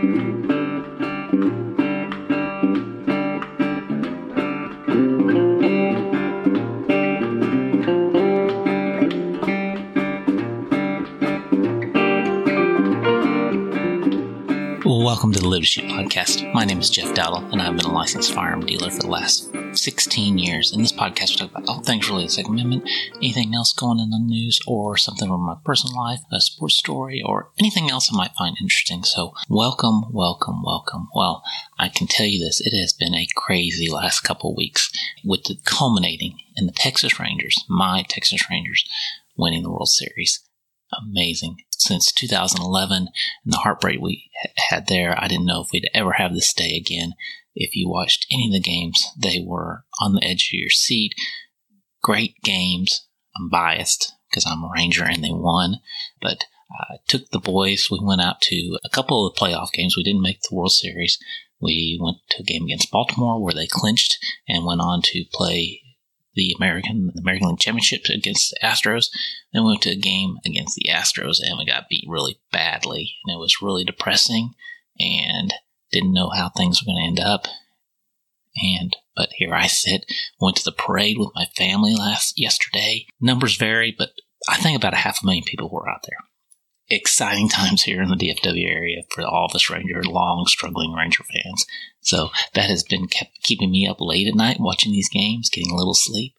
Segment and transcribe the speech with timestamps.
[0.00, 0.57] Thank you.
[15.18, 16.54] Welcome to the Shoot podcast.
[16.54, 19.52] My name is Jeff Dowdle, and I've been a licensed firearm dealer for the last
[19.72, 20.72] 16 years.
[20.72, 23.72] In this podcast, we talk about all things related to the Second Amendment, anything else
[23.72, 27.90] going in the news, or something from my personal life, a sports story, or anything
[27.90, 29.02] else I might find interesting.
[29.02, 31.08] So, welcome, welcome, welcome.
[31.12, 31.42] Well,
[31.80, 34.88] I can tell you this, it has been a crazy last couple weeks
[35.24, 38.88] with the culminating in the Texas Rangers, my Texas Rangers,
[39.36, 40.47] winning the World Series
[40.92, 41.58] amazing.
[41.70, 43.08] Since 2011
[43.44, 44.30] and the heartbreak we
[44.70, 47.14] had there, I didn't know if we'd ever have this day again.
[47.54, 51.14] If you watched any of the games, they were on the edge of your seat.
[52.02, 53.06] Great games.
[53.36, 55.76] I'm biased because I'm a Ranger and they won,
[56.20, 57.88] but I took the boys.
[57.90, 59.96] We went out to a couple of the playoff games.
[59.96, 61.18] We didn't make the World Series.
[61.60, 65.82] We went to a game against Baltimore where they clinched and went on to play
[66.38, 69.08] the American the American League Championship against the Astros.
[69.52, 73.16] Then we went to a game against the Astros and we got beat really badly,
[73.24, 74.52] and it was really depressing,
[74.98, 75.52] and
[75.90, 77.46] didn't know how things were going to end up.
[78.62, 80.06] And but here I sit.
[80.40, 83.06] Went to the parade with my family last yesterday.
[83.20, 84.10] Numbers vary, but
[84.48, 86.18] I think about a half a million people were out there
[86.90, 91.24] exciting times here in the DFW area for all of us Ranger, long struggling Ranger
[91.24, 91.66] fans.
[92.08, 95.70] So that has been kept keeping me up late at night watching these games, getting
[95.70, 96.32] a little sleep,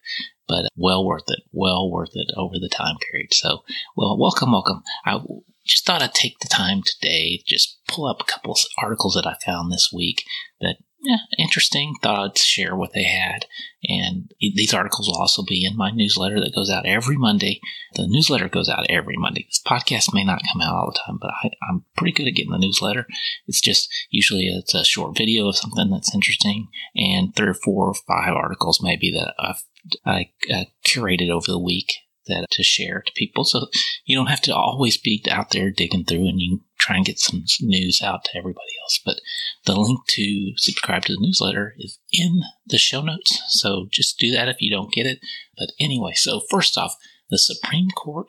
[0.48, 3.32] but well worth it, well worth it over the time period.
[3.32, 3.62] So,
[3.96, 4.82] well, welcome, welcome.
[5.06, 5.20] I
[5.64, 9.28] just thought I'd take the time today, to just pull up a couple articles that
[9.28, 10.24] I found this week
[10.60, 11.94] that yeah, interesting.
[12.02, 13.46] Thought I'd share what they had.
[13.82, 17.60] And these articles will also be in my newsletter that goes out every Monday.
[17.94, 19.46] The newsletter goes out every Monday.
[19.48, 22.34] This podcast may not come out all the time, but I, am pretty good at
[22.34, 23.06] getting the newsletter.
[23.46, 27.88] It's just usually it's a short video of something that's interesting and three or four
[27.88, 29.62] or five articles maybe that I've
[30.04, 31.94] I, uh, curated over the week
[32.26, 33.44] that to share to people.
[33.44, 33.68] So
[34.04, 37.18] you don't have to always be out there digging through and you try and get
[37.18, 39.00] some news out to everybody else.
[39.04, 39.20] But
[39.66, 43.40] the link to subscribe to the newsletter is in the show notes.
[43.48, 45.20] So just do that if you don't get it.
[45.56, 46.96] But anyway, so first off,
[47.30, 48.26] the Supreme Court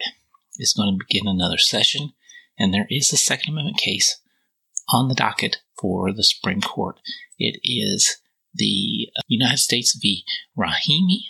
[0.57, 2.11] is going to begin another session,
[2.59, 4.19] and there is a Second Amendment case
[4.93, 6.99] on the docket for the Supreme Court.
[7.39, 8.17] It is
[8.53, 10.23] the uh, United States v.
[10.57, 11.21] Rahimi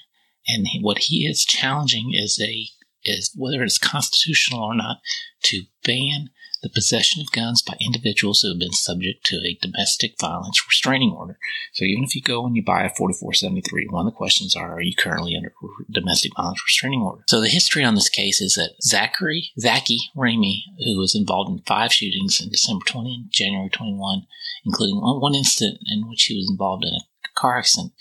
[0.47, 2.67] and what he is challenging is a
[3.03, 4.97] is whether it's constitutional or not
[5.43, 6.29] to ban
[6.61, 11.11] the possession of guns by individuals who have been subject to a domestic violence restraining
[11.11, 11.37] order.
[11.73, 14.73] So even if you go and you buy a 4473, one of the questions are,
[14.73, 15.53] are you currently under
[15.89, 17.23] domestic violence restraining order?
[17.27, 21.63] So the history on this case is that Zachary, Zaki Ramey, who was involved in
[21.65, 24.27] five shootings in December 20 and January 21,
[24.65, 26.99] including one incident in which he was involved in a
[27.39, 27.93] car accident,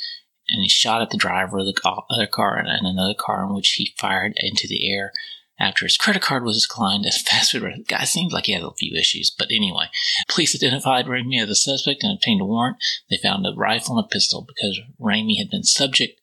[0.49, 3.71] and he shot at the driver of the other car and another car in which
[3.73, 5.13] he fired into the air
[5.61, 7.63] after his credit card was declined as fast food.
[7.63, 9.87] The guy seems like he had a few issues, but anyway,
[10.29, 12.79] police identified Ramey as a suspect and obtained a warrant.
[13.11, 16.21] They found a rifle and a pistol because Ramey had been subject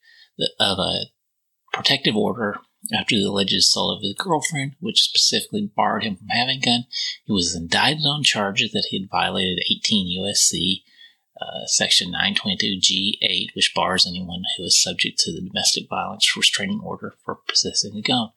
[0.60, 1.06] of a
[1.72, 2.58] protective order
[2.94, 6.84] after the alleged assault of his girlfriend, which specifically barred him from having a gun.
[7.24, 10.82] He was indicted on charges that he had violated 18 USC
[11.40, 17.14] uh, Section 922G8, which bars anyone who is subject to the domestic violence restraining order
[17.24, 18.30] for possessing a gun.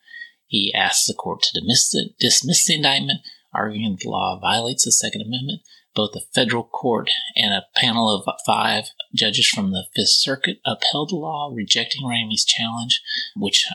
[0.52, 3.22] He asks the court to dismiss the, dismiss the indictment,
[3.54, 5.62] arguing the law violates the Second Amendment.
[5.96, 11.12] Both the federal court and a panel of five judges from the Fifth Circuit upheld
[11.12, 13.02] the law, rejecting Ramey's challenge,
[13.34, 13.66] which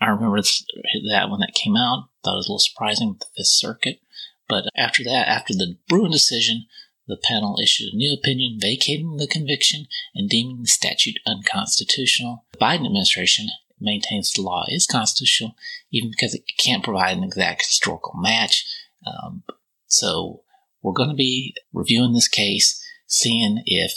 [0.00, 2.10] I remember that when that came out.
[2.22, 4.00] Thought it was a little surprising with the Fifth Circuit.
[4.48, 6.66] But after that, after the Bruen decision,
[7.08, 12.44] the panel issued a new opinion vacating the conviction and deeming the statute unconstitutional.
[12.52, 13.48] The Biden administration
[13.80, 15.54] maintains the law is constitutional,
[15.90, 18.64] even because it can't provide an exact historical match.
[19.06, 19.42] Um,
[19.86, 20.42] so
[20.82, 23.92] we're going to be reviewing this case, seeing if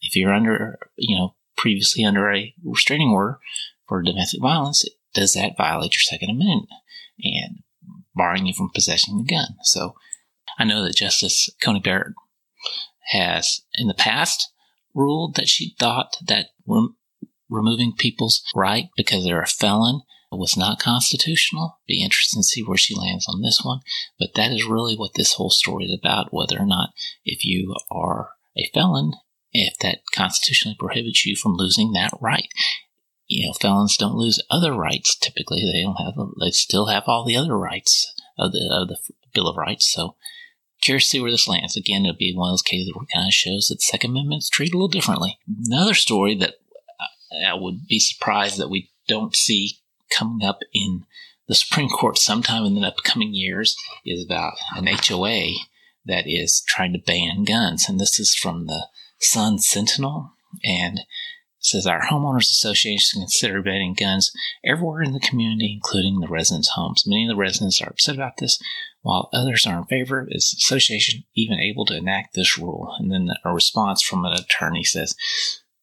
[0.00, 3.38] if you're under, you know, previously under a restraining order
[3.88, 4.84] for domestic violence,
[5.14, 6.68] does that violate your Second Amendment
[7.22, 7.62] and
[8.14, 9.56] barring you from possessing the gun?
[9.62, 9.96] So
[10.58, 12.14] I know that Justice Coney Barrett
[13.08, 14.50] has in the past
[14.94, 16.48] ruled that she thought that
[17.48, 20.02] removing people's right because they're a felon
[20.36, 21.78] was not constitutional.
[21.86, 23.80] Be interested to see where she lands on this one.
[24.18, 26.90] But that is really what this whole story is about, whether or not
[27.24, 29.12] if you are a felon,
[29.52, 32.48] if that constitutionally prohibits you from losing that right.
[33.26, 35.62] You know, felons don't lose other rights typically.
[35.62, 38.98] They don't have, they still have all the other rights of the, of the
[39.34, 39.92] Bill of Rights.
[39.92, 40.16] So
[40.82, 41.76] curious to see where this lands.
[41.76, 44.10] Again, it'll be one of those cases where it kind of shows that the Second
[44.10, 45.38] Amendment is treated a little differently.
[45.66, 46.54] Another story that
[47.32, 49.78] I would be surprised that we don't see
[50.10, 51.04] coming up in
[51.48, 55.50] the Supreme Court sometime in the upcoming years is about an HOA
[56.04, 57.88] that is trying to ban guns.
[57.88, 58.86] And this is from the
[59.20, 60.32] Sun Sentinel.
[60.64, 61.00] And
[61.66, 64.30] says our homeowners association consider banning guns
[64.64, 67.04] everywhere in the community, including the residents' homes.
[67.06, 68.58] Many of the residents are upset about this,
[69.02, 70.26] while others are in favor.
[70.30, 72.94] Is the association even able to enact this rule?
[72.98, 75.14] And then a response from an attorney says,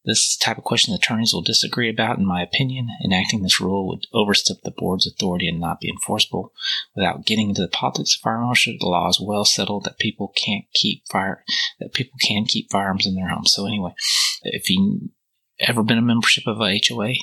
[0.04, 2.88] this is the type of question attorneys will disagree about, in my opinion.
[3.02, 6.52] Enacting this rule would overstep the board's authority and not be enforceable.
[6.94, 10.32] Without getting into the politics of firearm ownership, the law is well settled that people
[10.36, 11.44] can't keep fire
[11.80, 13.52] that people can keep firearms in their homes.
[13.52, 13.94] So anyway,
[14.42, 15.10] if you
[15.58, 17.14] ever been a membership of a HOA,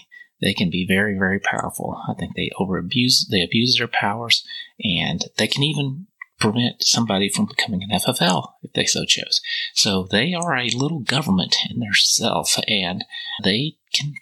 [0.41, 2.01] they can be very, very powerful.
[2.09, 4.43] I think they over abuse, they abuse their powers,
[4.83, 6.07] and they can even
[6.41, 9.39] prevent somebody from becoming an FFL if they so chose.
[9.73, 13.05] So they are a little government in their self, and
[13.43, 14.15] they can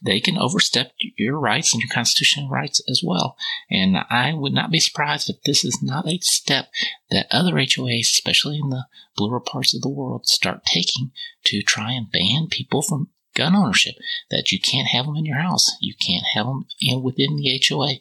[0.00, 3.36] they can overstep your rights and your constitutional rights as well.
[3.70, 6.68] And I would not be surprised if this is not a step
[7.10, 8.86] that other HOAs, especially in the
[9.16, 11.10] bluer parts of the world, start taking
[11.46, 13.94] to try and ban people from gun ownership.
[14.30, 17.60] That you can't have them in your house, you can't have them in, within the
[17.68, 17.94] HOA,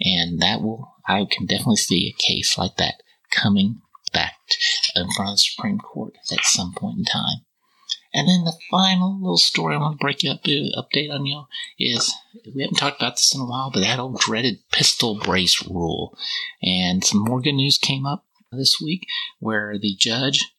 [0.00, 3.80] and that will I can definitely see a case like that coming
[4.12, 4.34] back
[4.96, 7.44] in front of the Supreme Court at some point in time.
[8.14, 11.26] And then the final little story I want to break you up uh, update on
[11.26, 11.44] you
[11.78, 12.14] is
[12.54, 16.16] we haven't talked about this in a while, but that old dreaded pistol brace rule.
[16.62, 19.06] And some more good news came up this week
[19.40, 20.52] where the judge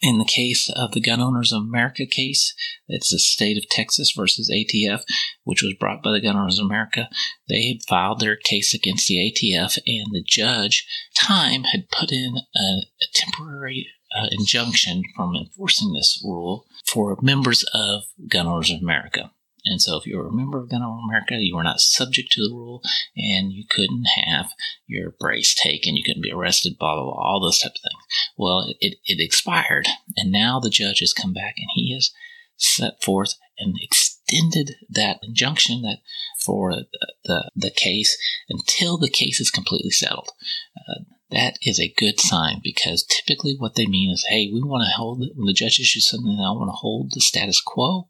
[0.00, 2.54] in the case of the Gun Owners of America case,
[2.88, 5.02] it's the state of Texas versus ATF,
[5.44, 7.08] which was brought by the Gun Owners of America.
[7.48, 10.86] They had filed their case against the ATF, and the judge,
[11.18, 17.64] time, had put in a, a temporary uh, injunction from enforcing this rule for members
[17.74, 19.32] of Gun Owners of America.
[19.64, 22.32] And so, if you were a member of Gun Owners America, you were not subject
[22.32, 22.82] to the rule,
[23.16, 24.50] and you couldn't have
[24.86, 28.04] your brace taken, you couldn't be arrested, blah blah blah, all those type of things.
[28.36, 32.12] Well, it, it expired, and now the judge has come back and he has
[32.56, 35.98] set forth and extended that injunction that
[36.44, 36.86] for the,
[37.24, 38.16] the, the case
[38.48, 40.30] until the case is completely settled.
[40.76, 41.00] Uh,
[41.30, 44.96] that is a good sign because typically what they mean is, hey, we want to
[44.96, 46.38] hold when the judge issues something.
[46.38, 48.08] I want to hold the status quo.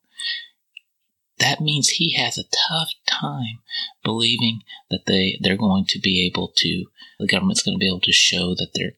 [1.44, 3.58] That means he has a tough time
[4.02, 6.86] believing that they they're going to be able to
[7.18, 8.94] the government's going to be able to show that they're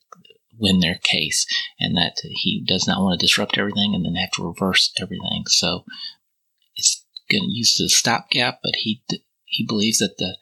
[0.56, 1.44] win their case
[1.80, 5.42] and that he does not want to disrupt everything and then have to reverse everything.
[5.48, 5.84] So
[6.76, 9.02] it's going to use the stopgap, but he
[9.44, 10.36] he believes that the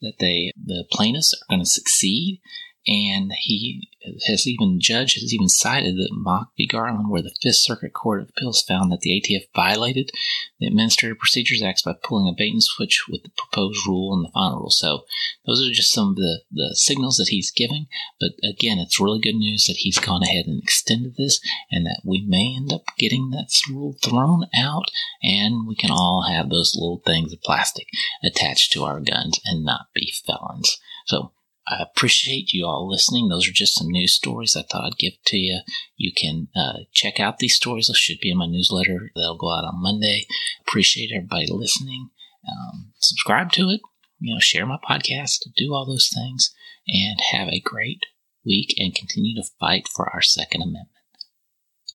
[0.00, 2.40] that they the plaintiffs are going to succeed
[2.86, 3.88] and he
[4.26, 6.66] has even judge has even cited that Mock v.
[6.66, 10.10] Garland, where the Fifth Circuit Court of Appeals found that the ATF violated
[10.58, 14.24] the Administrative Procedures Act by pulling a bait and switch with the proposed rule and
[14.24, 14.70] the final rule.
[14.70, 15.04] So
[15.46, 17.86] those are just some of the, the signals that he's giving.
[18.18, 21.40] But again, it's really good news that he's gone ahead and extended this
[21.70, 24.90] and that we may end up getting that rule thrown out
[25.22, 27.88] and we can all have those little things of plastic
[28.24, 30.78] attached to our guns and not be felons.
[31.06, 31.32] So
[31.70, 33.28] I appreciate you all listening.
[33.28, 35.60] Those are just some news stories I thought I'd give to you.
[35.96, 37.86] You can uh, check out these stories.
[37.86, 39.12] They should be in my newsletter.
[39.14, 40.26] They'll go out on Monday.
[40.66, 42.10] Appreciate everybody listening.
[42.50, 43.80] Um, subscribe to it.
[44.18, 45.46] You know, share my podcast.
[45.56, 46.52] Do all those things,
[46.88, 48.02] and have a great
[48.44, 48.74] week.
[48.76, 50.99] And continue to fight for our Second Amendment.